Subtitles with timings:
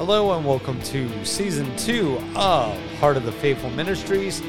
[0.00, 4.40] Hello and welcome to season two of Heart of the Faithful Ministries.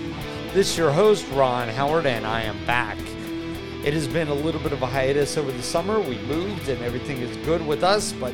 [0.54, 2.98] This is your host, Ron Howard, and I am back.
[3.84, 6.00] It has been a little bit of a hiatus over the summer.
[6.00, 8.34] We moved and everything is good with us, but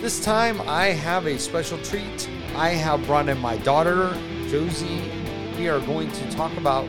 [0.00, 2.28] this time I have a special treat.
[2.56, 4.12] I have brought in my daughter,
[4.48, 5.08] Josie.
[5.56, 6.88] We are going to talk about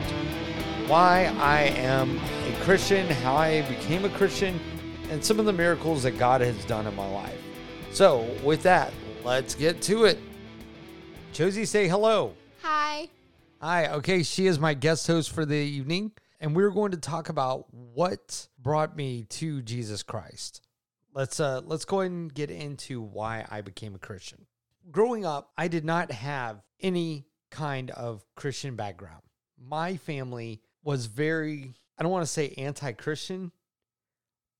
[0.88, 4.60] why I am a Christian, how I became a Christian,
[5.12, 7.40] and some of the miracles that God has done in my life.
[7.92, 8.92] So, with that,
[9.28, 10.18] let's get to it.
[11.34, 12.34] Josie, say hello.
[12.62, 13.10] Hi.
[13.62, 13.88] Hi.
[13.88, 17.66] Okay, she is my guest host for the evening, and we're going to talk about
[17.74, 20.62] what brought me to Jesus Christ.
[21.14, 24.46] Let's uh let's go ahead and get into why I became a Christian.
[24.92, 29.24] Growing up, I did not have any kind of Christian background.
[29.62, 33.52] My family was very I don't want to say anti-Christian,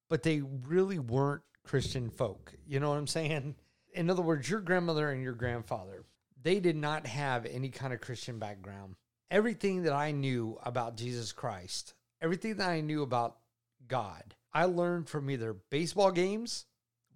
[0.10, 2.54] but they really weren't Christian folk.
[2.66, 3.56] You know what I'm saying?
[3.94, 6.04] In other words, your grandmother and your grandfather,
[6.42, 8.96] they did not have any kind of Christian background.
[9.30, 13.38] Everything that I knew about Jesus Christ, everything that I knew about
[13.88, 16.66] God, I learned from either baseball games,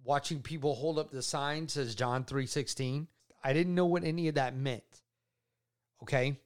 [0.04, 3.06] watching people hold up the sign says John 3:16.
[3.42, 5.02] I didn't know what any of that meant.
[6.02, 6.38] Okay?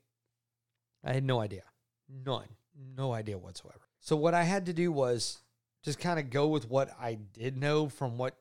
[1.04, 1.64] I had no idea.
[2.08, 2.48] None.
[2.96, 3.80] No idea whatsoever.
[4.00, 5.38] So what I had to do was
[5.82, 8.36] just kind of go with what I did know from what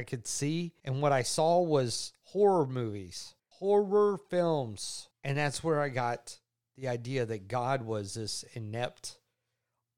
[0.00, 0.72] I could see.
[0.82, 5.10] And what I saw was horror movies, horror films.
[5.22, 6.38] And that's where I got
[6.78, 9.18] the idea that God was this inept,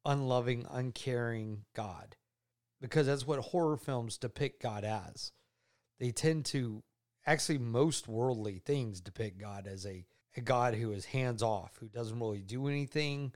[0.05, 2.17] unloving, uncaring God.
[2.81, 5.31] Because that's what horror films depict God as.
[6.01, 6.83] They tend to,
[7.25, 10.05] actually, most worldly things depict God as a,
[10.37, 13.35] a God who is hands off, who doesn't really do anything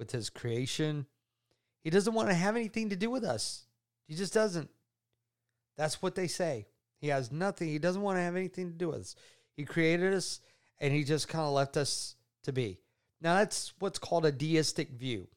[0.00, 1.06] with his creation.
[1.84, 3.66] He doesn't want to have anything to do with us.
[4.08, 4.68] He just doesn't.
[5.78, 6.66] That's what they say.
[7.00, 7.68] He has nothing.
[7.68, 9.14] He doesn't want to have anything to do with us.
[9.56, 10.40] He created us
[10.80, 12.80] and he just kind of left us to be.
[13.20, 15.28] Now, that's what's called a deistic view,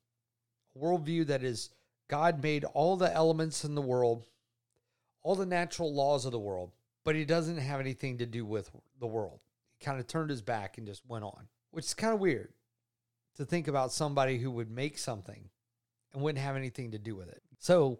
[0.75, 1.69] a worldview that is
[2.07, 4.25] God made all the elements in the world,
[5.23, 6.71] all the natural laws of the world,
[7.03, 8.69] but he doesn't have anything to do with
[8.99, 9.39] the world.
[9.77, 12.53] He kind of turned his back and just went on, which is kind of weird
[13.37, 15.49] to think about somebody who would make something
[16.13, 17.41] and wouldn't have anything to do with it.
[17.59, 17.99] So,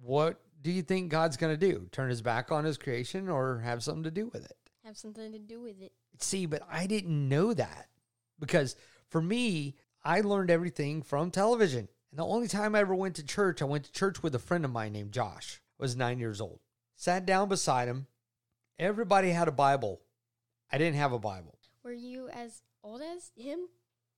[0.00, 1.88] what do you think God's going to do?
[1.92, 4.56] Turn his back on his creation or have something to do with it?
[4.84, 5.92] Have something to do with it.
[6.18, 7.88] See, but I didn't know that
[8.38, 8.76] because
[9.08, 11.88] for me, I learned everything from television.
[12.10, 14.38] And the only time I ever went to church, I went to church with a
[14.38, 15.60] friend of mine named Josh.
[15.78, 16.60] I was nine years old.
[16.94, 18.06] Sat down beside him.
[18.78, 20.00] Everybody had a Bible.
[20.72, 21.58] I didn't have a Bible.
[21.82, 23.68] Were you as old as him?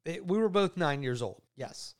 [0.04, 1.42] It- we were both nine years old.
[1.56, 1.94] Yes.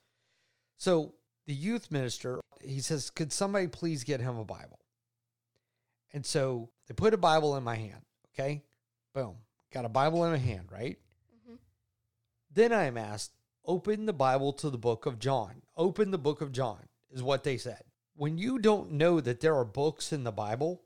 [0.77, 1.15] So
[1.49, 4.79] the youth minister, he says, Could somebody please get him a Bible?
[6.13, 8.03] And so they put a Bible in my hand.
[8.35, 8.63] Okay.
[9.15, 9.35] Boom.
[9.73, 10.99] Got a Bible in my hand, right?
[11.49, 11.59] Mhm.
[12.53, 13.33] Then I am asked,
[13.65, 15.63] Open the Bible to the book of John.
[15.77, 17.83] Open the book of John, is what they said.
[18.15, 20.83] When you don't know that there are books in the Bible,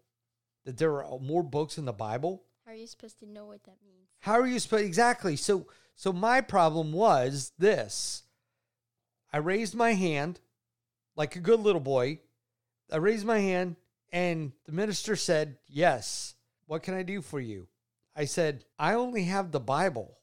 [0.65, 3.65] that there are more books in the Bible, How are you supposed to know what
[3.65, 4.09] that means?
[4.21, 5.35] how are you supposed exactly?
[5.37, 8.23] So so my problem was this.
[9.33, 10.41] I raised my hand
[11.17, 12.21] like a good little boy.
[12.91, 13.77] I raised my hand
[14.11, 16.35] and the minister said, "Yes.
[16.67, 17.69] What can I do for you?"
[18.15, 20.19] I said, "I only have the Bible."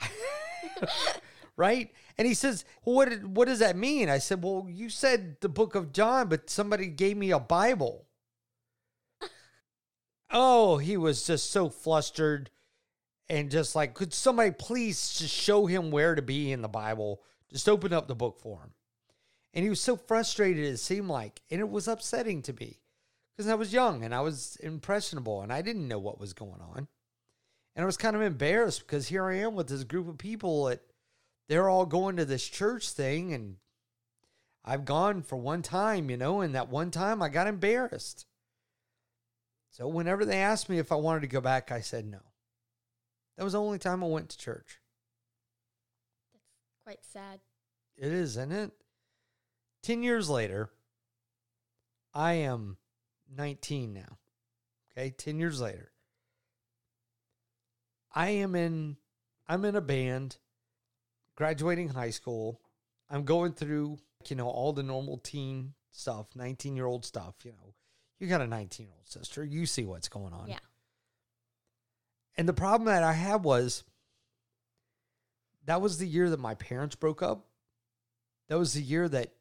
[1.56, 1.92] right?
[2.18, 5.40] And he says, well, "What did- what does that mean?" I said, "Well, you said
[5.40, 8.06] the book of John, but somebody gave me a Bible."
[10.30, 12.50] oh, he was just so flustered
[13.28, 17.22] and just like, could somebody please just show him where to be in the Bible?
[17.50, 18.72] Just open up the book for him.
[19.54, 22.80] And he was so frustrated, it seemed like, and it was upsetting to me
[23.36, 26.60] because I was young and I was impressionable and I didn't know what was going
[26.60, 26.88] on.
[27.74, 30.66] And I was kind of embarrassed because here I am with this group of people
[30.66, 30.80] that
[31.48, 33.56] they're all going to this church thing and
[34.64, 38.26] I've gone for one time, you know, and that one time I got embarrassed.
[39.70, 42.20] So whenever they asked me if I wanted to go back, I said no.
[43.36, 44.78] That was the only time I went to church.
[46.32, 46.44] That's
[46.84, 47.40] quite sad.
[47.96, 48.72] It is, isn't it?
[49.82, 50.70] 10 years later,
[52.14, 52.76] I am
[53.34, 54.18] 19 now.
[54.90, 55.90] Okay, 10 years later.
[58.14, 58.96] I am in
[59.48, 60.36] I'm in a band,
[61.36, 62.60] graduating high school.
[63.10, 63.98] I'm going through,
[64.28, 67.74] you know, all the normal teen stuff, 19-year-old stuff, you know.
[68.18, 70.48] You got a 19-year-old sister, you see what's going on.
[70.48, 70.58] Yeah.
[72.36, 73.84] And the problem that I had was
[75.66, 77.46] that was the year that my parents broke up.
[78.48, 79.32] That was the year that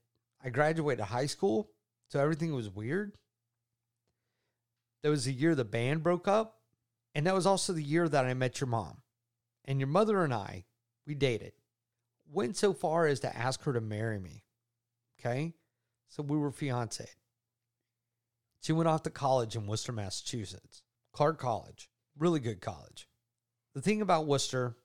[0.44, 1.70] I graduated high school.
[2.10, 3.14] So everything was weird.
[5.04, 6.58] That was the year the band broke up.
[7.14, 9.02] And that was also the year that I met your mom.
[9.66, 10.66] And your mother and I,
[11.06, 11.54] we dated.
[12.32, 14.44] Went so far as to ask her to marry me.
[15.20, 15.54] Okay?
[16.08, 17.08] So we were fiancé.
[18.62, 20.84] She went off to college in Worcester, Massachusetts.
[21.14, 21.90] Clark College.
[22.18, 23.08] Really good college.
[23.74, 24.76] The thing about Worcester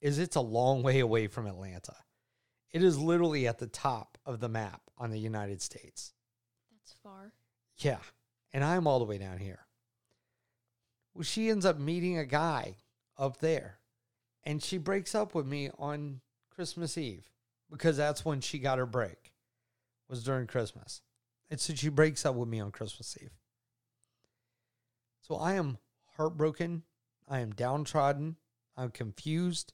[0.00, 1.96] is it's a long way away from Atlanta.
[2.74, 6.12] It is literally at the top of the map on the United States.
[6.72, 7.32] That's far.
[7.76, 8.00] Yeah.
[8.52, 9.60] And I'm all the way down here.
[11.14, 12.78] Well, she ends up meeting a guy
[13.16, 13.78] up there.
[14.42, 17.30] And she breaks up with me on Christmas Eve
[17.70, 19.32] because that's when she got her break.
[20.08, 21.00] Was during Christmas.
[21.48, 23.38] And so she breaks up with me on Christmas Eve.
[25.22, 25.78] So I am
[26.16, 26.82] heartbroken.
[27.28, 28.34] I am downtrodden.
[28.76, 29.72] I'm confused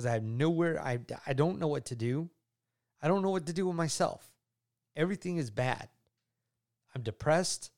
[0.00, 0.82] because I have nowhere.
[0.82, 2.30] I, I don't know what to do.
[3.02, 4.32] I don't know what to do with myself.
[4.96, 5.90] Everything is bad.
[6.94, 7.70] I'm depressed.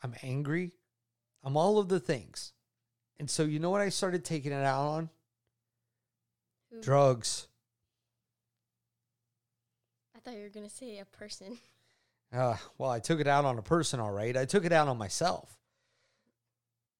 [0.00, 0.70] I'm angry.
[1.42, 2.52] I'm all of the things.
[3.18, 5.10] And so, you know what I started taking it out on?
[6.70, 6.80] Who?
[6.80, 7.48] Drugs.
[10.14, 11.58] I thought you were gonna say a person.
[12.30, 14.36] Uh, well, I took it out on a person, all right.
[14.36, 15.56] I took it out on myself.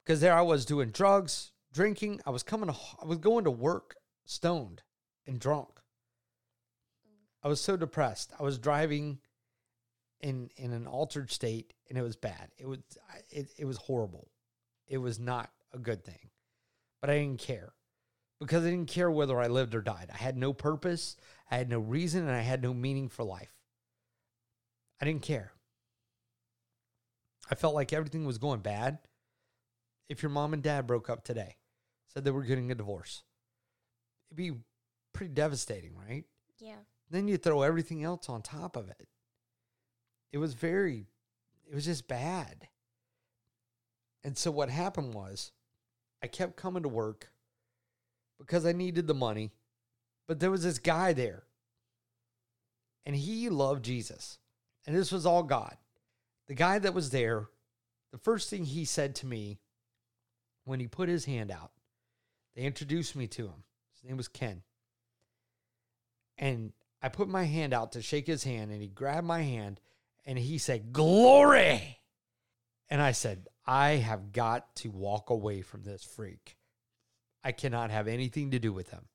[0.02, 2.22] Because there I was doing drugs, drinking.
[2.24, 3.97] I was coming, to, I was going to work
[4.28, 4.82] stoned
[5.26, 5.80] and drunk.
[7.42, 8.32] I was so depressed.
[8.38, 9.18] I was driving
[10.20, 12.50] in in an altered state, and it was bad.
[12.58, 12.78] It was
[13.30, 14.28] it, it was horrible.
[14.86, 16.30] It was not a good thing,
[17.00, 17.72] but I didn't care
[18.40, 20.10] because I didn't care whether I lived or died.
[20.12, 21.16] I had no purpose.
[21.50, 23.54] I had no reason, and I had no meaning for life.
[25.00, 25.52] I didn't care.
[27.50, 28.98] I felt like everything was going bad.
[30.08, 31.56] If your mom and dad broke up today,
[32.08, 33.22] said they were getting a divorce,
[34.28, 34.52] it'd be
[35.12, 36.24] pretty devastating, right?
[36.58, 36.76] Yeah.
[37.10, 39.08] Then you throw everything else on top of it.
[40.32, 41.06] It was very,
[41.70, 42.68] it was just bad.
[44.24, 45.52] And so what happened was
[46.22, 47.30] I kept coming to work
[48.38, 49.52] because I needed the money,
[50.26, 51.44] but there was this guy there
[53.08, 54.38] and he loved Jesus.
[54.86, 55.76] And this was all God.
[56.46, 57.48] The guy that was there,
[58.12, 59.58] the first thing he said to me
[60.64, 61.72] when he put his hand out,
[62.54, 63.64] they introduced me to him.
[64.00, 64.62] His name was Ken.
[66.36, 66.72] And
[67.02, 69.80] I put my hand out to shake his hand, and he grabbed my hand
[70.28, 71.98] and he said, Glory.
[72.90, 76.56] And I said, I have got to walk away from this freak.
[77.42, 79.06] I cannot have anything to do with him.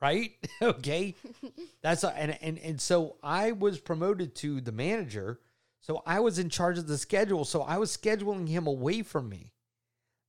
[0.00, 0.32] Right?
[0.62, 1.14] okay.
[1.82, 5.40] That's a, and, and and so I was promoted to the manager.
[5.80, 7.44] So I was in charge of the schedule.
[7.44, 9.52] So I was scheduling him away from me.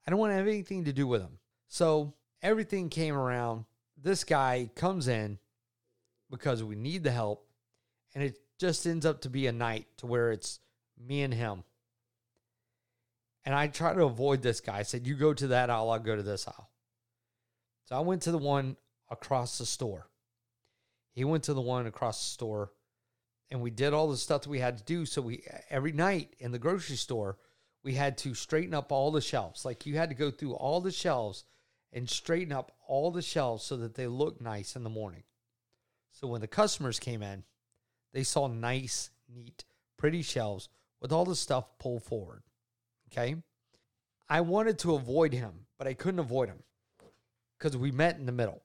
[0.06, 1.40] I don't want to have anything to do with him.
[1.68, 3.66] So everything came around.
[4.02, 5.40] This guy comes in
[6.30, 7.46] because we need the help.
[8.16, 10.60] And it just ends up to be a night to where it's
[10.98, 11.64] me and him.
[13.46, 14.80] And I try to avoid this guy.
[14.80, 16.70] I said, You go to that aisle, I'll go to this aisle.
[17.86, 18.78] So I went to the one
[19.10, 20.10] across the store.
[21.14, 22.72] He went to the one across the store
[23.52, 25.06] and we did all the stuff that we had to do.
[25.06, 27.38] So we every night in the grocery store,
[27.84, 29.66] we had to straighten up all the shelves.
[29.66, 31.46] Like you had to go through all the shelves
[31.92, 35.24] and straighten up all the shelves so that they look nice in the morning.
[36.12, 37.44] So when the customers came in,
[38.14, 39.64] they saw nice, neat,
[39.98, 40.70] pretty shelves
[41.02, 42.44] with all the stuff pulled forward.
[43.12, 43.36] Okay.
[44.30, 46.62] I wanted to avoid him, but I couldn't avoid him
[47.58, 48.62] because we met in the middle.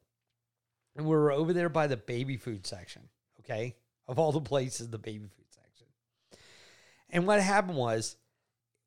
[0.97, 3.09] And we were over there by the baby food section.
[3.41, 3.77] Okay.
[4.07, 5.87] Of all the places, the baby food section.
[7.11, 8.17] And what happened was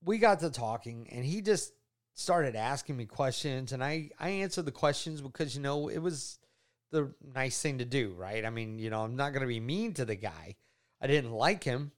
[0.04, 1.74] we got to talking and he just
[2.18, 6.40] started asking me questions and I, I answered the questions because, you know, it was
[6.92, 8.44] the nice thing to do, right?
[8.44, 10.56] I mean, you know, I'm not going to be mean to the guy.
[11.00, 11.92] I didn't like him,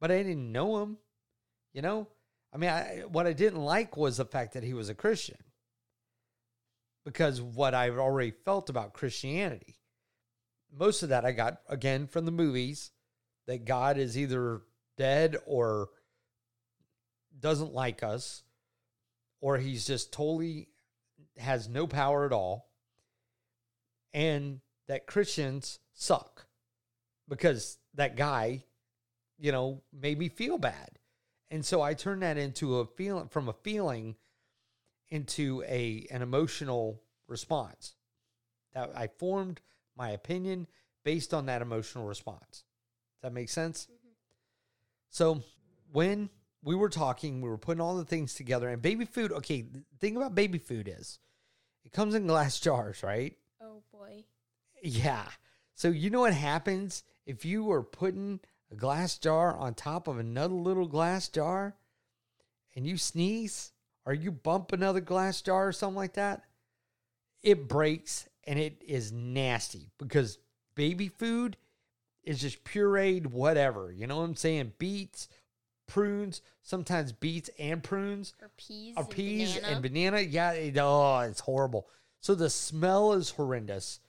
[0.00, 0.98] but I didn't know him,
[1.72, 2.08] you know?
[2.52, 5.38] I mean, I, what I didn't like was the fact that he was a Christian
[7.06, 9.76] because what I've already felt about Christianity.
[10.76, 12.90] Most of that I got, again, from the movies
[13.46, 14.60] that God is either
[14.98, 15.88] dead or
[17.40, 18.42] doesn't like us,
[19.44, 20.68] or he's just totally
[21.36, 22.70] has no power at all,
[24.14, 26.46] and that Christians suck
[27.28, 28.64] because that guy,
[29.38, 30.98] you know, made me feel bad.
[31.50, 34.16] And so I turned that into a feeling from a feeling
[35.10, 37.96] into a an emotional response.
[38.72, 39.60] That I formed
[39.94, 40.68] my opinion
[41.04, 42.64] based on that emotional response.
[43.20, 43.88] Does that make sense?
[43.92, 44.08] Mm-hmm.
[45.10, 45.42] So
[45.92, 46.30] when
[46.64, 49.30] we were talking, we were putting all the things together, and baby food.
[49.32, 51.18] Okay, the thing about baby food is
[51.84, 53.36] it comes in glass jars, right?
[53.62, 54.24] Oh boy.
[54.82, 55.28] Yeah.
[55.74, 58.40] So you know what happens if you are putting
[58.70, 61.74] a glass jar on top of another little glass jar
[62.74, 63.72] and you sneeze
[64.06, 66.44] or you bump another glass jar or something like that,
[67.42, 70.38] it breaks and it is nasty because
[70.74, 71.56] baby food
[72.22, 73.92] is just pureed whatever.
[73.92, 74.72] You know what I'm saying?
[74.78, 75.28] Beets,
[75.86, 78.94] prunes, sometimes beets and prunes, Or peas.
[78.96, 79.72] or and peas banana.
[79.72, 80.20] and banana.
[80.20, 81.88] Yeah, it, oh, it's horrible.
[82.20, 84.00] So the smell is horrendous.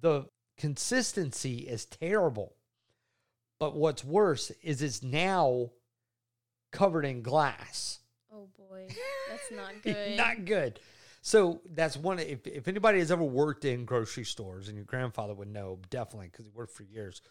[0.00, 2.54] The consistency is terrible.
[3.58, 5.70] But what's worse is it's now
[6.72, 8.00] covered in glass.
[8.32, 8.88] Oh boy,
[9.30, 10.16] that's not good.
[10.16, 10.80] Not good.
[11.22, 12.18] So that's one.
[12.18, 16.28] If if anybody has ever worked in grocery stores, and your grandfather would know definitely
[16.30, 17.22] because he worked for years,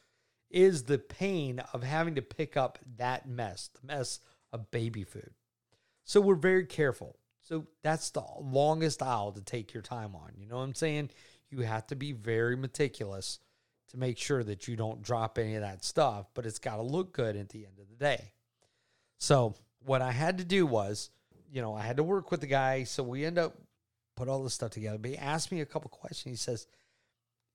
[0.54, 4.20] is the pain of having to pick up that mess, the mess
[4.52, 5.32] of baby food.
[6.06, 7.18] So we're very careful.
[7.42, 10.32] So that's the longest aisle to take your time on.
[10.38, 11.10] You know what I'm saying?
[11.50, 13.40] You have to be very meticulous
[13.90, 16.82] to make sure that you don't drop any of that stuff, but it's got to
[16.82, 18.32] look good at the end of the day.
[19.18, 19.56] So
[19.86, 21.10] what I had to do was,
[21.52, 22.84] you know, I had to work with the guy.
[22.84, 23.56] So we end up
[24.16, 24.98] put all this stuff together.
[24.98, 26.32] But he asked me a couple questions.
[26.32, 26.68] He says,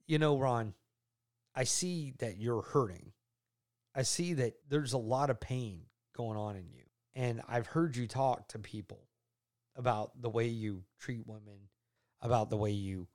[0.06, 0.74] "You know, Ron,
[1.58, 3.10] I see that you're hurting.
[3.92, 5.82] I see that there's a lot of pain
[6.16, 6.84] going on in you,
[7.16, 9.08] and I've heard you talk to people
[9.74, 11.68] about the way you treat women,
[12.22, 13.08] about the way you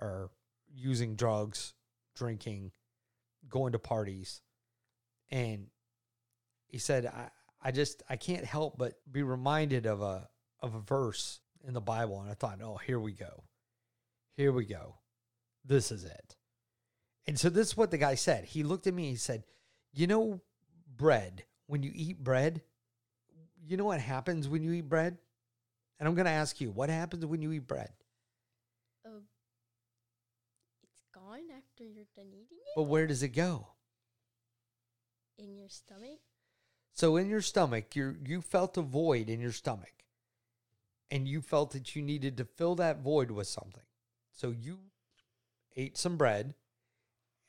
[0.00, 0.30] are
[0.74, 1.74] using drugs,
[2.16, 2.72] drinking,
[3.48, 4.42] going to parties,
[5.30, 5.68] and."
[6.68, 7.28] he said I,
[7.62, 10.28] I just I can't help but be reminded of a
[10.60, 13.44] of a verse in the Bible and I thought, "Oh, here we go.
[14.36, 14.96] Here we go.
[15.64, 16.36] This is it."
[17.26, 18.44] And so this is what the guy said.
[18.44, 19.44] He looked at me he said,
[19.92, 20.40] "You know
[20.96, 22.62] bread, when you eat bread,
[23.64, 25.18] you know what happens when you eat bread?"
[25.98, 27.90] And I'm going to ask you, what happens when you eat bread?
[29.06, 29.22] Oh,
[30.82, 33.68] it's gone after you're done eating it But where does it go?
[35.38, 36.20] in your stomach.
[36.92, 39.92] So in your stomach, you you felt a void in your stomach.
[41.10, 43.84] And you felt that you needed to fill that void with something.
[44.32, 44.78] So you
[45.76, 46.54] ate some bread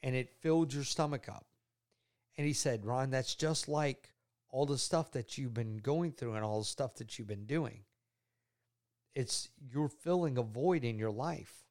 [0.04, 1.46] and it filled your stomach up.
[2.38, 4.13] And he said, "Ron, that's just like
[4.50, 7.46] all the stuff that you've been going through and all the stuff that you've been
[7.46, 7.84] doing.
[9.16, 11.66] It's you're filling a void in your life.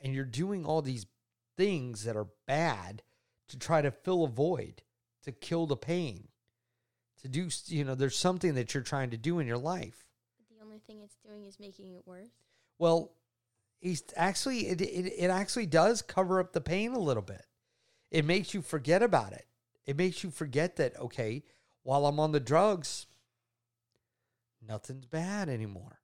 [0.00, 1.06] And you're doing all these
[1.56, 3.02] things that are bad
[3.48, 4.82] to try to fill a void,
[5.24, 6.28] to kill the pain."
[7.22, 10.06] to do you know there's something that you're trying to do in your life
[10.38, 12.32] But the only thing it's doing is making it worse.
[12.78, 13.12] well
[13.82, 17.44] he's actually it, it, it actually does cover up the pain a little bit.
[18.10, 19.46] It makes you forget about it.
[19.84, 21.42] It makes you forget that okay
[21.82, 23.06] while i'm on the drugs
[24.66, 25.98] nothing's bad anymore.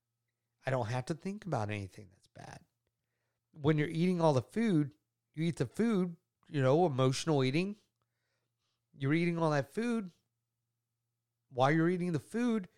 [0.66, 2.58] I don't have to think about anything that's bad.
[3.52, 4.90] When you're eating all the food
[5.34, 6.16] you eat the food
[6.48, 7.76] you know emotional eating.
[8.98, 10.10] You're eating all that food.
[11.52, 12.68] While you're eating the food,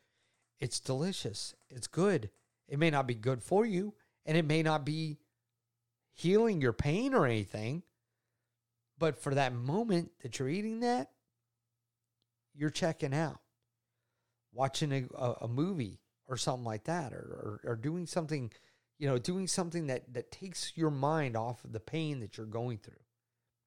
[0.60, 1.54] it's delicious.
[1.70, 2.30] It's good.
[2.68, 3.94] It may not be good for you,
[4.30, 5.18] and it may not be
[6.12, 7.82] healing your pain or anything.
[8.96, 11.10] But for that moment that you're eating that,
[12.54, 13.40] you're checking out,
[14.52, 18.52] watching a, a, movie or something like that, or, or, or doing something,
[19.00, 22.46] you know, doing something that, that takes your mind off of the pain that you're
[22.46, 23.02] going through,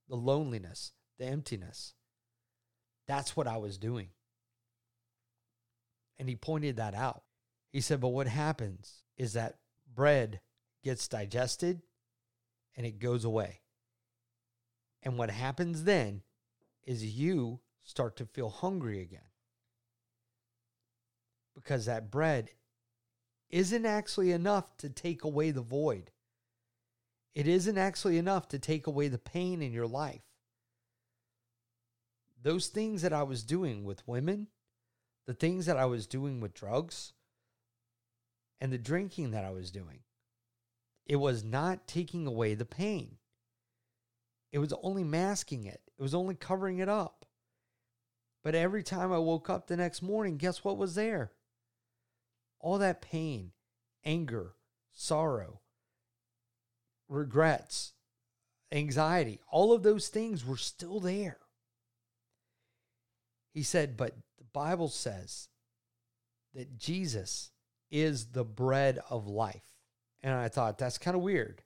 [0.08, 1.94] the loneliness, the emptiness.
[3.06, 4.12] That's what I was doing.
[6.18, 7.24] And he pointed that out.
[7.74, 9.58] He said, But what happens is that
[9.94, 10.40] bread
[10.84, 11.82] gets digested
[12.76, 13.62] and it goes away.
[15.02, 16.22] And what happens then
[16.86, 19.20] is you start to feel hungry again.
[21.56, 22.50] Because that bread
[23.50, 26.12] isn't actually enough to take away the void.
[27.36, 30.24] It isn't actually enough to take away the pain in your life.
[32.42, 34.48] Those things that I was doing with women,
[35.26, 37.14] the things that I was doing with drugs,
[38.60, 40.00] and the drinking that I was doing,
[41.06, 43.18] it was not taking away the pain.
[44.52, 47.26] It was only masking it, it was only covering it up.
[48.44, 51.32] But every time I woke up the next morning, guess what was there?
[52.60, 53.52] All that pain,
[54.04, 54.56] anger,
[54.92, 55.62] sorrow,
[57.08, 57.94] regrets,
[58.72, 61.38] anxiety, all of those things were still there.
[63.54, 65.48] He said, but the Bible says
[66.54, 67.52] that Jesus
[67.92, 69.73] is the bread of life.
[70.24, 71.62] And I thought, that's kind of weird.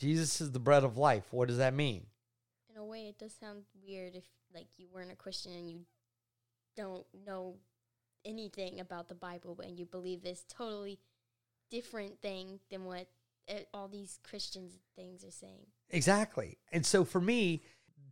[0.00, 1.24] Jesus is the bread of life.
[1.30, 2.06] What does that mean?
[2.68, 5.80] In a way, it does sound weird if like you weren't a Christian and you
[6.76, 7.54] don't know
[8.24, 10.98] anything about the Bible, and you believe this totally
[11.70, 13.06] different thing than what
[13.48, 15.66] uh, all these Christians things are saying.
[15.90, 16.58] Exactly.
[16.72, 17.62] And so for me,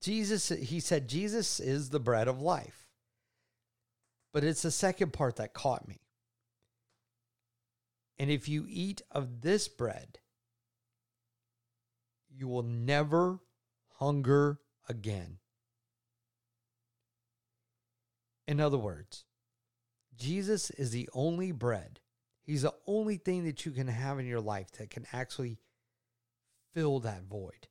[0.00, 2.86] Jesus, he said, Jesus is the bread of life.
[4.32, 5.99] But it's the second part that caught me.
[8.20, 10.18] And if you eat of this bread,
[12.28, 13.40] you will never
[13.94, 14.60] hunger
[14.90, 15.38] again.
[18.46, 19.24] In other words,
[20.14, 22.00] Jesus is the only bread.
[22.42, 25.56] He's the only thing that you can have in your life that can actually
[26.74, 27.68] fill that void,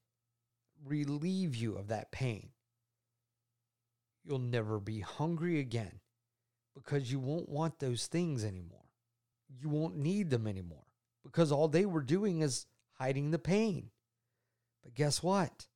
[0.84, 2.50] relieve you of that pain.
[4.24, 6.00] You'll never be hungry again
[6.74, 8.79] because you won't want those things anymore.
[9.50, 10.86] You won't need them anymore
[11.24, 13.90] because all they were doing is hiding the pain.
[14.84, 15.68] But guess what?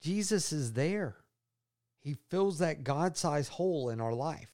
[0.00, 1.16] Jesus is there.
[2.00, 4.50] He fills that God sized hole in our life.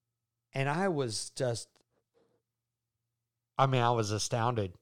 [0.53, 1.69] And I was just,
[3.59, 4.73] I mean, I was astounded.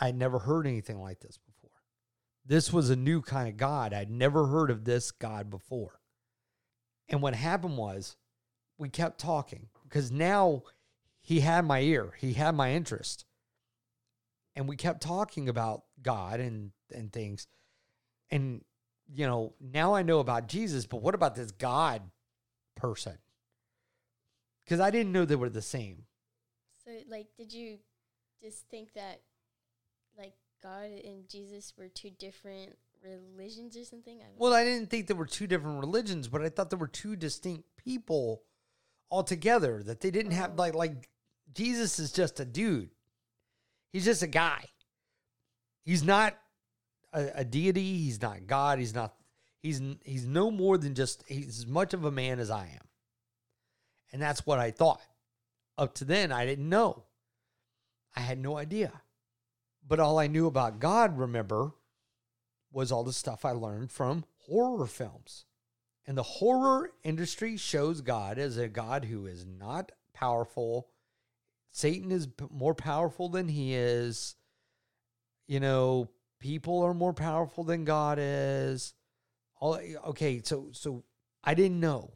[0.00, 1.70] I had never heard anything like this before.
[2.46, 3.92] This was a new kind of God.
[3.92, 6.00] I'd never heard of this God before.
[7.08, 8.16] And what happened was
[8.78, 10.62] we kept talking because now
[11.30, 13.24] he had my ear, he had my interest.
[14.56, 17.46] And we kept talking about God and, and things.
[18.32, 18.64] And,
[19.14, 22.02] you know, now I know about Jesus, but what about this God
[22.74, 23.18] person?
[24.64, 26.06] Because I didn't know they were the same.
[26.84, 27.78] So, like, did you
[28.42, 29.20] just think that,
[30.18, 34.18] like, God and Jesus were two different religions or something?
[34.20, 36.88] I well, I didn't think there were two different religions, but I thought there were
[36.88, 38.42] two distinct people
[39.12, 39.80] altogether.
[39.84, 40.56] That they didn't have Oh.
[40.56, 41.08] like like
[41.54, 42.90] Jesus is just a dude.
[43.92, 44.64] He's just a guy.
[45.84, 46.36] He's not
[47.12, 47.98] a, a deity.
[47.98, 48.78] He's not God.
[48.78, 49.14] He's not.
[49.62, 51.24] He's he's no more than just.
[51.26, 52.86] He's as much of a man as I am.
[54.12, 55.00] And that's what I thought.
[55.78, 57.04] Up to then, I didn't know.
[58.14, 59.02] I had no idea.
[59.86, 61.72] But all I knew about God, remember,
[62.72, 65.46] was all the stuff I learned from horror films.
[66.06, 70.88] And the horror industry shows God as a God who is not powerful.
[71.70, 74.34] Satan is more powerful than he is.
[75.46, 78.94] You know, people are more powerful than God is.
[79.60, 81.04] All okay, so so
[81.44, 82.14] I didn't know.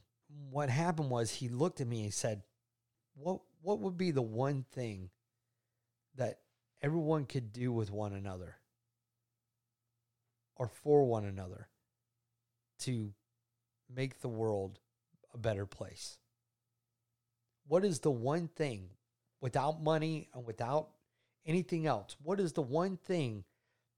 [0.50, 2.42] What happened was he looked at me and said,
[3.14, 5.10] "What what would be the one thing
[6.16, 6.40] that
[6.82, 8.56] everyone could do with one another
[10.56, 11.68] or for one another
[12.80, 13.14] to
[13.88, 14.80] make the world
[15.32, 16.18] a better place?
[17.66, 18.90] What is the one thing
[19.44, 20.88] without money and without
[21.44, 22.16] anything else?
[22.22, 23.44] What is the one thing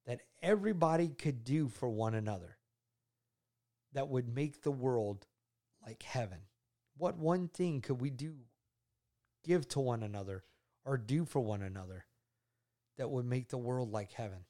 [0.04, 2.56] that everybody could do for one another
[3.92, 5.24] that would make the world
[5.86, 6.40] like heaven?
[6.96, 8.34] What one thing could we do,
[9.44, 10.42] give to one another,
[10.84, 12.06] or do for one another
[12.98, 14.46] that would make the world like heaven?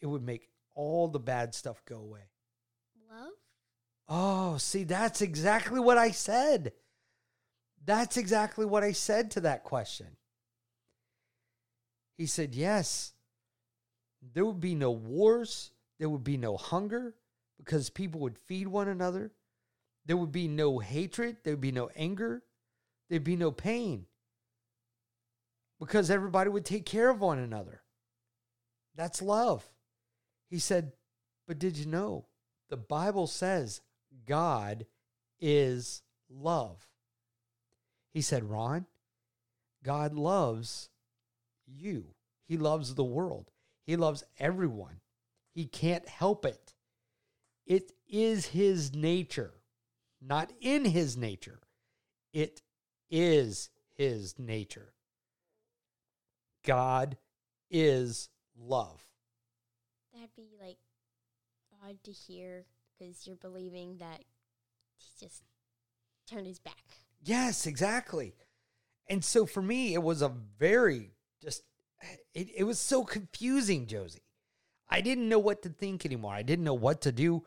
[0.00, 0.46] It would make
[0.76, 2.30] all the bad stuff go away.
[3.10, 3.32] love.
[4.08, 6.72] Oh, see, that's exactly what I said.
[7.84, 10.16] That's exactly what I said to that question.
[12.16, 13.12] He said, Yes,
[14.32, 17.14] there would be no wars, there would be no hunger
[17.58, 19.32] because people would feed one another.
[20.06, 22.42] There would be no hatred, there would be no anger,
[23.08, 24.06] there'd be no pain
[25.80, 27.82] because everybody would take care of one another.
[28.94, 29.68] That's love.
[30.50, 30.92] He said,
[31.46, 32.26] But did you know
[32.70, 33.80] the Bible says
[34.26, 34.86] God
[35.40, 36.86] is love?
[38.14, 38.86] He said, Ron,
[39.82, 40.88] God loves
[41.66, 42.14] you.
[42.46, 43.50] He loves the world.
[43.84, 45.00] He loves everyone.
[45.52, 46.74] He can't help it.
[47.66, 49.54] It is his nature,
[50.22, 51.60] not in his nature.
[52.32, 52.62] It
[53.10, 54.92] is his nature.
[56.64, 57.16] God
[57.70, 59.04] is love.
[60.12, 60.78] That'd be like
[61.84, 62.64] odd to hear
[62.96, 64.20] because you're believing that
[64.96, 65.42] he just
[66.28, 66.84] turned his back.
[67.24, 68.34] Yes, exactly.
[69.08, 71.10] And so for me, it was a very
[71.42, 71.62] just,
[72.34, 74.20] it, it was so confusing, Josie.
[74.88, 76.34] I didn't know what to think anymore.
[76.34, 77.44] I didn't know what to do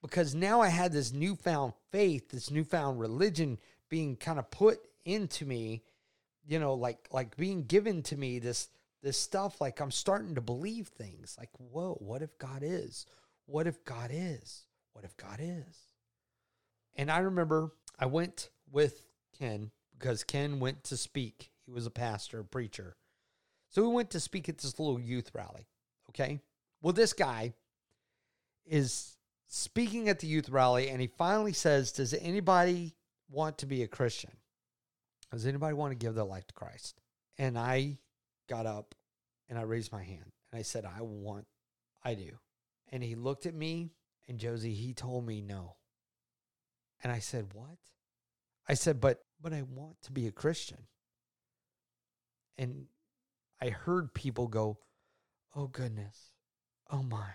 [0.00, 5.44] because now I had this newfound faith, this newfound religion being kind of put into
[5.44, 5.82] me,
[6.46, 8.68] you know, like like being given to me this
[9.02, 11.36] this stuff like I'm starting to believe things.
[11.38, 13.06] Like, whoa, what if God is?
[13.46, 14.64] What if God is?
[14.92, 15.92] What if God is?
[16.96, 19.06] And I remember I went with
[19.38, 21.50] Ken because Ken went to speak.
[21.64, 22.96] He was a pastor, a preacher.
[23.70, 25.66] So we went to speak at this little youth rally.
[26.10, 26.40] Okay.
[26.82, 27.54] Well, this guy
[28.66, 29.16] is
[29.48, 32.94] speaking at the youth rally and he finally says, Does anybody
[33.30, 34.32] want to be a Christian?
[35.32, 37.00] Does anybody want to give their life to Christ?
[37.38, 37.98] And I
[38.48, 38.94] got up
[39.48, 41.46] and I raised my hand and I said, I want,
[42.04, 42.30] I do.
[42.92, 43.90] And he looked at me
[44.28, 45.76] and Josie, he told me no.
[47.02, 47.78] And I said, What?
[48.68, 50.86] I said, But, but I want to be a Christian.
[52.56, 52.86] And
[53.60, 54.78] I heard people go,
[55.54, 56.32] "Oh goodness.
[56.90, 57.32] Oh my."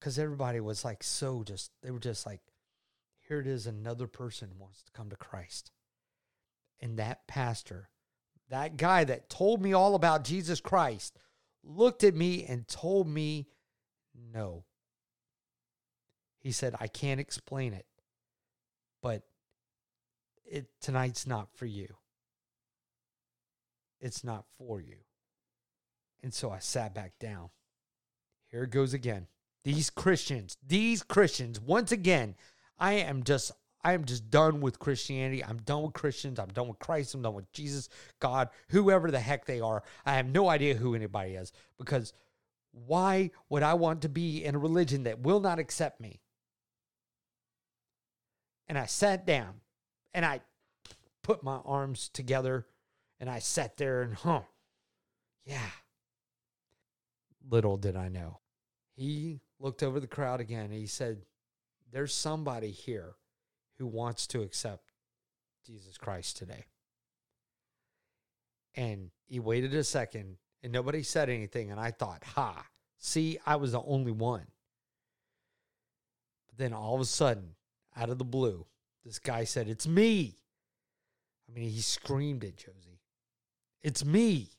[0.00, 2.40] Cuz everybody was like so just they were just like
[3.20, 5.70] here it is another person wants to come to Christ.
[6.80, 7.90] And that pastor,
[8.48, 11.18] that guy that told me all about Jesus Christ,
[11.62, 13.48] looked at me and told me
[14.14, 14.64] no.
[16.38, 17.86] He said, I can't explain it,
[19.02, 19.27] but
[20.50, 21.96] it tonight's not for you.
[24.00, 24.96] It's not for you.
[26.22, 27.50] And so I sat back down.
[28.50, 29.26] Here it goes again.
[29.64, 32.34] These Christians, these Christians, once again,
[32.78, 33.52] I am just
[33.84, 35.44] I am just done with Christianity.
[35.44, 36.38] I'm done with Christians.
[36.38, 37.14] I'm done with Christ.
[37.14, 39.82] I'm done with Jesus, God, whoever the heck they are.
[40.04, 42.12] I have no idea who anybody is because
[42.72, 46.20] why would I want to be in a religion that will not accept me?
[48.66, 49.60] And I sat down
[50.18, 50.40] and I
[51.22, 52.66] put my arms together
[53.20, 54.40] and I sat there and, huh,
[55.44, 55.70] yeah.
[57.48, 58.40] Little did I know.
[58.96, 61.18] He looked over the crowd again he said,
[61.92, 63.14] There's somebody here
[63.78, 64.90] who wants to accept
[65.64, 66.64] Jesus Christ today.
[68.74, 71.70] And he waited a second and nobody said anything.
[71.70, 72.66] And I thought, ha,
[72.98, 74.46] see, I was the only one.
[76.48, 77.54] But then all of a sudden,
[77.96, 78.66] out of the blue,
[79.08, 80.36] this guy said, It's me.
[81.48, 83.00] I mean, he screamed it, Josie.
[83.82, 84.50] It's me.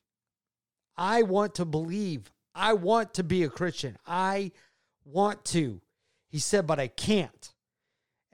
[0.98, 2.32] I want to believe.
[2.56, 3.98] I want to be a Christian.
[4.08, 4.52] I
[5.06, 5.82] want to.
[6.30, 7.54] He said, but I can't.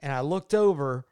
[0.00, 1.04] And I looked over,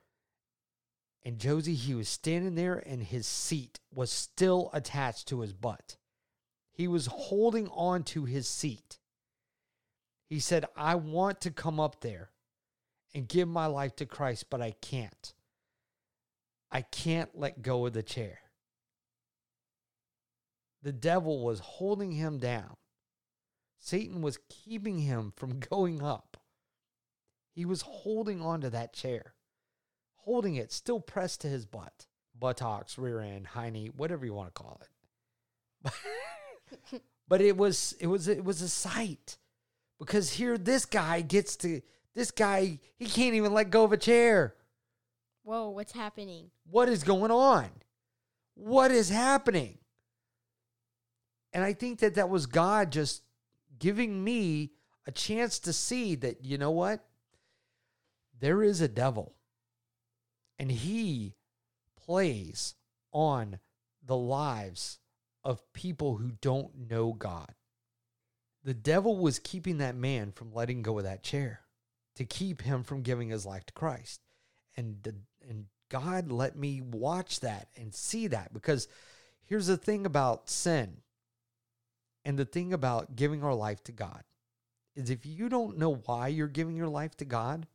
[1.23, 5.97] and Josie, he was standing there, and his seat was still attached to his butt.
[6.73, 8.99] He was holding on to his seat.
[10.29, 12.31] He said, I want to come up there
[13.15, 15.33] and give my life to Christ, but I can't.
[16.71, 18.39] I can't let go of the chair.
[20.83, 22.77] The devil was holding him down.
[23.79, 26.37] Satan was keeping him from going up.
[27.53, 29.35] He was holding onto that chair,
[30.17, 34.63] holding it still pressed to his butt, buttocks, rear end, hiney, whatever you want to
[34.63, 35.93] call it.
[37.29, 39.39] but it was it was it was a sight
[39.99, 41.81] because here this guy gets to
[42.15, 44.55] this guy he can't even let go of a chair.
[45.43, 46.51] Whoa, what's happening?
[46.71, 47.69] What is going on?
[48.55, 49.79] What is happening?
[51.53, 53.23] And I think that that was God just
[53.79, 54.73] giving me
[55.07, 57.05] a chance to see that, you know what?
[58.41, 59.35] There is a devil,
[60.59, 61.35] and he
[62.05, 62.75] plays
[63.13, 63.61] on
[64.05, 64.99] the lives
[65.45, 67.55] of people who don't know God.
[68.65, 71.64] The devil was keeping that man from letting go of that chair
[72.17, 74.21] to keep him from giving his life to Christ.
[74.77, 74.97] And
[75.49, 78.89] and God let me watch that and see that because
[79.45, 80.99] here's the thing about sin
[82.25, 84.25] and the thing about giving our life to God
[84.97, 87.67] is if you don't know why you're giving your life to God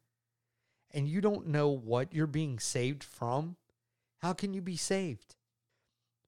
[0.91, 3.57] and you don't know what you're being saved from,
[4.19, 5.35] how can you be saved?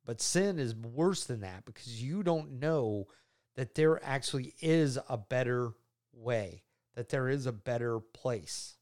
[0.06, 3.08] But sin is worse than that because you don't know
[3.56, 5.71] that there actually is a better
[6.13, 6.63] way,
[6.95, 8.75] that there is a better place,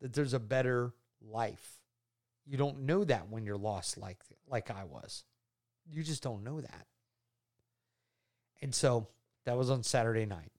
[0.00, 1.80] that there's a better life.
[2.46, 4.18] You don't know that when you're lost like
[4.48, 5.24] like I was.
[5.90, 6.86] You just don't know that.
[8.60, 9.08] And so
[9.44, 10.52] that was on Saturday night.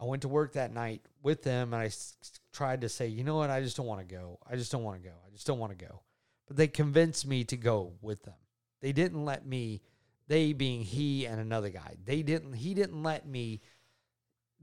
[0.00, 2.16] I went to work that night with them and I s-
[2.52, 4.38] tried to say, you know what, I just don't want to go.
[4.50, 5.14] I just don't want to go.
[5.26, 6.02] I just don't want to go.
[6.48, 8.34] But they convinced me to go with them.
[8.80, 9.80] They didn't let me,
[10.26, 13.60] they being he and another guy, they didn't, he didn't let me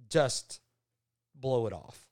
[0.08, 0.62] just
[1.36, 2.08] blow it off.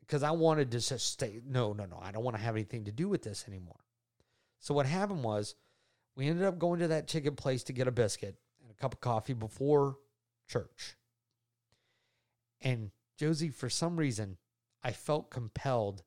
[0.00, 2.84] Because I wanted to just stay, no, no, no, I don't want to have anything
[2.84, 3.80] to do with this anymore.
[4.58, 5.54] So what happened was
[6.16, 8.94] we ended up going to that chicken place to get a biscuit and a cup
[8.94, 9.96] of coffee before
[10.48, 10.96] church.
[12.60, 14.36] And Josie, for some reason,
[14.82, 15.98] I felt compelled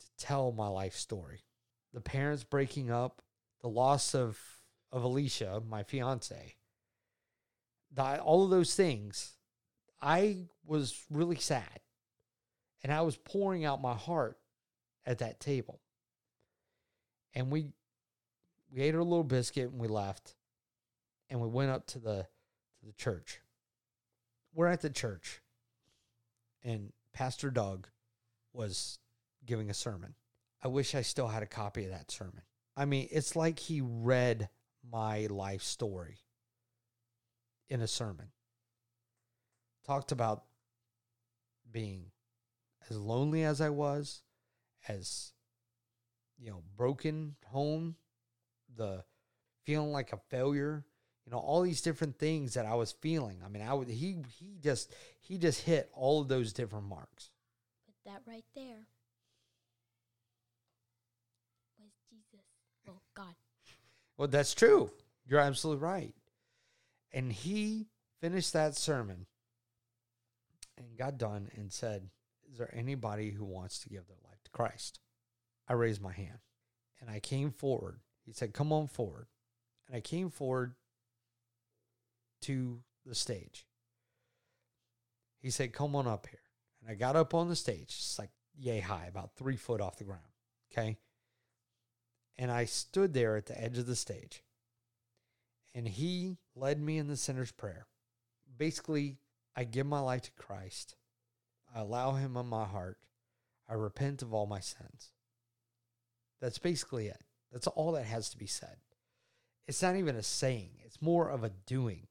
[0.00, 1.44] to tell my life story.
[1.92, 3.22] The parents breaking up,
[3.62, 4.38] the loss of,
[4.92, 6.56] of Alicia, my fiance,
[7.92, 9.32] the, all of those things,
[10.04, 11.80] I was really sad.
[12.82, 14.38] And I was pouring out my heart
[15.06, 15.80] at that table.
[17.34, 17.72] And we
[18.70, 20.36] we ate our little biscuit and we left.
[21.30, 22.26] And we went up to the
[22.80, 23.40] to the church.
[24.52, 25.40] We're at the church
[26.62, 27.88] and Pastor Doug
[28.52, 28.98] was
[29.46, 30.14] giving a sermon.
[30.62, 32.42] I wish I still had a copy of that sermon.
[32.76, 34.48] I mean, it's like he read
[34.90, 36.18] my life story
[37.68, 38.28] in a sermon.
[39.86, 40.44] Talked about
[41.70, 42.06] being
[42.88, 44.22] as lonely as I was,
[44.88, 45.32] as
[46.38, 47.96] you know, broken home,
[48.76, 49.04] the
[49.64, 50.84] feeling like a failure,
[51.24, 53.38] you know, all these different things that I was feeling.
[53.44, 57.30] I mean, I would he he just he just hit all of those different marks.
[57.86, 58.86] But that right there
[61.78, 62.44] was Jesus.
[62.88, 63.34] Oh, God.
[64.16, 64.90] Well, that's true.
[65.26, 66.14] You're absolutely right.
[67.12, 67.86] And he
[68.20, 69.26] finished that sermon
[70.78, 72.08] and got done and said,
[72.50, 75.00] Is there anybody who wants to give their life to Christ?
[75.68, 76.38] I raised my hand
[77.00, 78.00] and I came forward.
[78.24, 79.26] He said, Come on forward.
[79.86, 80.74] And I came forward
[82.42, 83.66] to the stage.
[85.40, 86.40] He said, Come on up here.
[86.80, 89.96] And I got up on the stage, it's like yay high, about three foot off
[89.96, 90.22] the ground.
[90.72, 90.96] Okay.
[92.36, 94.42] And I stood there at the edge of the stage.
[95.74, 97.86] And he led me in the sinner's prayer.
[98.56, 99.18] Basically,
[99.56, 100.96] I give my life to Christ.
[101.74, 102.98] I allow him in my heart.
[103.68, 105.12] I repent of all my sins.
[106.40, 107.22] That's basically it.
[107.52, 108.76] That's all that has to be said.
[109.66, 112.08] It's not even a saying, it's more of a doing.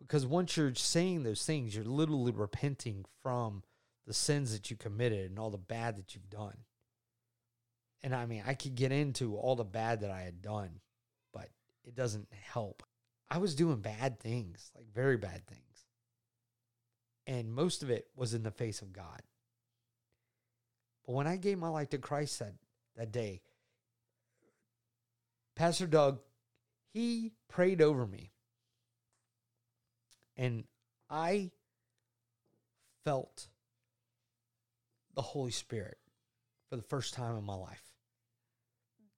[0.00, 3.62] Because once you're saying those things, you're literally repenting from
[4.06, 6.56] the sins that you committed and all the bad that you've done.
[8.02, 10.80] And I mean, I could get into all the bad that I had done,
[11.32, 11.48] but
[11.84, 12.82] it doesn't help.
[13.30, 15.73] I was doing bad things, like very bad things.
[17.26, 19.22] And most of it was in the face of God.
[21.06, 22.54] But when I gave my life to Christ that,
[22.96, 23.40] that day,
[25.54, 26.20] Pastor Doug,
[26.92, 28.30] he prayed over me.
[30.36, 30.64] And
[31.08, 31.50] I
[33.04, 33.46] felt
[35.14, 35.98] the Holy Spirit
[36.68, 37.82] for the first time in my life.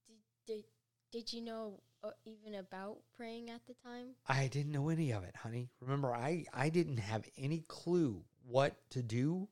[0.06, 0.16] Did,
[0.46, 0.64] did,
[1.10, 4.08] did you know Uh, even about praying at the time?
[4.28, 5.70] I didn't know any of it, honey.
[5.80, 9.48] Remember, I, I didn't have any clue what to do,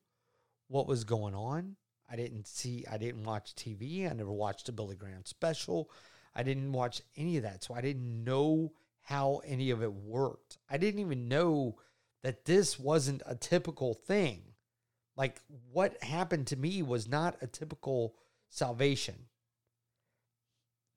[0.68, 1.74] what was going on.
[2.08, 4.08] I didn't see, I didn't watch TV.
[4.08, 5.90] I never watched a Billy Graham special.
[6.34, 7.64] I didn't watch any of that.
[7.64, 10.58] So I didn't know how any of it worked.
[10.70, 11.78] I didn't even know
[12.22, 14.42] that this wasn't a typical thing.
[15.16, 15.40] Like
[15.72, 18.14] what happened to me was not a typical
[18.48, 19.26] salvation.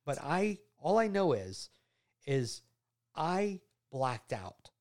[0.05, 1.69] But I all I know is
[2.25, 2.61] is
[3.15, 3.61] I
[3.91, 4.71] blacked out.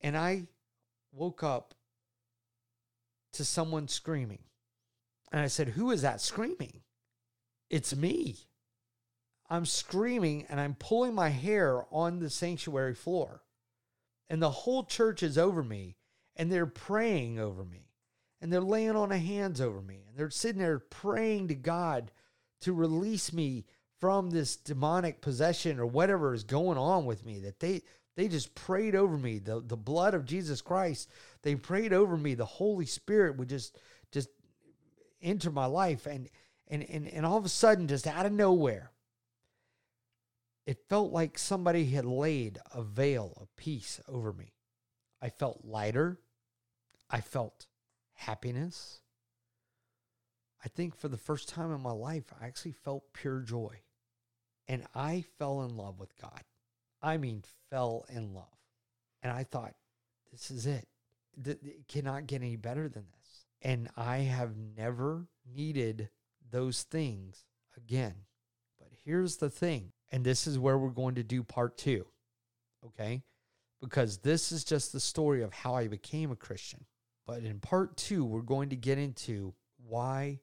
[0.00, 0.48] And I
[1.12, 1.74] woke up
[3.34, 4.42] to someone screaming.
[5.30, 6.82] And I said, "Who is that screaming?"
[7.70, 8.36] It's me.
[9.48, 13.42] I'm screaming and I'm pulling my hair on the sanctuary floor.
[14.28, 15.96] And the whole church is over me
[16.36, 17.90] and they're praying over me
[18.40, 22.10] and they're laying on of hands over me and they're sitting there praying to God
[22.62, 23.64] to release me
[23.98, 27.82] from this demonic possession or whatever is going on with me that they
[28.16, 29.38] they just prayed over me.
[29.38, 31.08] The the blood of Jesus Christ
[31.42, 32.34] they prayed over me.
[32.34, 33.78] The holy spirit would just
[34.10, 34.28] just
[35.22, 36.06] enter my life.
[36.06, 36.28] And
[36.68, 38.90] and and, and all of a sudden just out of nowhere
[40.66, 44.52] it felt like somebody had laid a veil of peace over me.
[45.20, 46.18] I felt lighter.
[47.10, 47.66] I felt
[48.14, 49.01] happiness
[50.64, 53.80] i think for the first time in my life i actually felt pure joy
[54.68, 56.42] and i fell in love with god
[57.02, 58.46] i mean fell in love
[59.22, 59.74] and i thought
[60.30, 60.86] this is it
[61.46, 66.08] it cannot get any better than this and i have never needed
[66.52, 67.44] those things
[67.76, 68.14] again.
[68.78, 72.06] But here's the thing, and this is where we're going to do part two,
[72.86, 73.22] okay?
[73.80, 76.84] Because this is just the story of how I became a Christian.
[77.26, 80.40] But in part two, we're going to get into why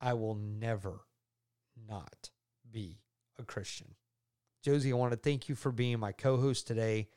[0.00, 1.00] I will never
[1.88, 2.30] not
[2.70, 2.98] be
[3.38, 3.94] a Christian.
[4.62, 7.08] Josie, I want to thank you for being my co-host today.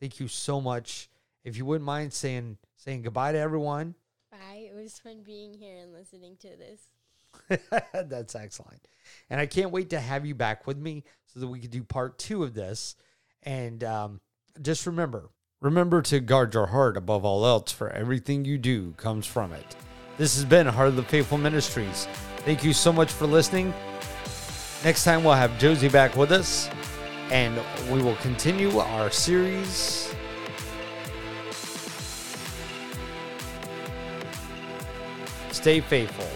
[0.00, 1.10] Thank you so much.
[1.44, 3.94] If you wouldn't mind saying saying goodbye to everyone.
[4.30, 4.68] Bye.
[4.70, 7.60] It was fun being here and listening to this.
[7.92, 8.88] That's excellent.
[9.28, 11.82] And I can't wait to have you back with me so that we can do
[11.82, 12.96] part two of this.
[13.42, 14.20] And um,
[14.60, 15.30] just remember,
[15.60, 19.76] remember to guard your heart above all else, for everything you do comes from it.
[20.20, 22.06] This has been Heart of the Faithful Ministries.
[22.44, 23.72] Thank you so much for listening.
[24.84, 26.68] Next time, we'll have Josie back with us,
[27.30, 27.58] and
[27.90, 30.14] we will continue our series.
[35.52, 36.28] Stay faithful.